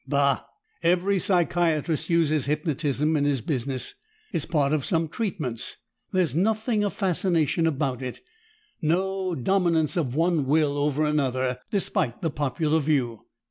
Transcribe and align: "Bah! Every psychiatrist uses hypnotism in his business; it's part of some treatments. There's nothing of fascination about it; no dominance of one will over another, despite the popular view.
"Bah! 0.07 0.43
Every 0.81 1.19
psychiatrist 1.19 2.09
uses 2.09 2.47
hypnotism 2.47 3.15
in 3.15 3.23
his 3.23 3.41
business; 3.41 3.93
it's 4.33 4.45
part 4.45 4.73
of 4.73 4.83
some 4.83 5.07
treatments. 5.07 5.77
There's 6.11 6.33
nothing 6.33 6.83
of 6.83 6.91
fascination 6.93 7.67
about 7.67 8.01
it; 8.01 8.19
no 8.81 9.35
dominance 9.35 9.97
of 9.97 10.15
one 10.15 10.47
will 10.47 10.75
over 10.75 11.05
another, 11.05 11.59
despite 11.69 12.23
the 12.23 12.31
popular 12.31 12.79
view. 12.79 13.27